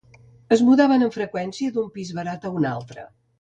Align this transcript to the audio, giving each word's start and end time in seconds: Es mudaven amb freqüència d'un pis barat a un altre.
Es 0.55 0.63
mudaven 0.69 1.05
amb 1.07 1.13
freqüència 1.17 1.75
d'un 1.77 1.93
pis 1.99 2.15
barat 2.21 2.49
a 2.49 2.53
un 2.63 2.67
altre. 2.73 3.07